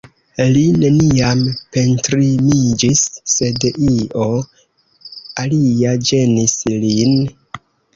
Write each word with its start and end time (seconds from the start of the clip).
Li 0.53 0.61
neniam 0.83 1.43
deprimiĝis, 1.77 3.03
sed 3.37 3.71
io 3.93 4.27
alia 5.47 5.97
ĝenis 6.13 6.63
lin. 6.85 7.21